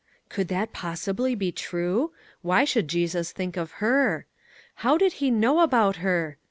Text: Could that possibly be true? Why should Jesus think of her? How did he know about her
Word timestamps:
Could 0.29 0.47
that 0.47 0.73
possibly 0.73 1.35
be 1.35 1.51
true? 1.51 2.11
Why 2.41 2.63
should 2.65 2.87
Jesus 2.87 3.31
think 3.31 3.55
of 3.55 3.73
her? 3.73 4.25
How 4.81 4.97
did 4.97 5.13
he 5.21 5.29
know 5.29 5.59
about 5.59 5.97
her 5.97 6.39